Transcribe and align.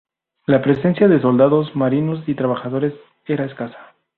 La 0.47 0.63
presencia 0.63 1.07
de 1.07 1.21
soldados, 1.21 1.75
marinos 1.75 2.27
y 2.27 2.33
trabajadores 2.33 2.95
era 3.27 3.45
escasa. 3.45 3.93